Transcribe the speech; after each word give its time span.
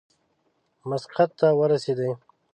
مسقط 0.89 1.29
ته 1.39 1.47
ورسېدی. 1.59 2.11